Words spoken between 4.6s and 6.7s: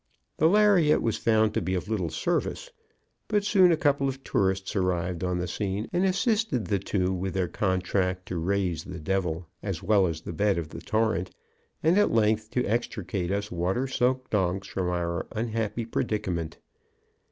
arrived on the scene and assisted